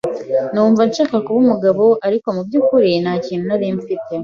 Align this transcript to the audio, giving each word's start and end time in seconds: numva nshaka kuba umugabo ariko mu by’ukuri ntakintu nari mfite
numva 0.53 0.81
nshaka 0.89 1.15
kuba 1.25 1.37
umugabo 1.43 1.85
ariko 2.07 2.27
mu 2.35 2.41
by’ukuri 2.47 2.89
ntakintu 3.03 3.45
nari 3.49 3.67
mfite 3.77 4.13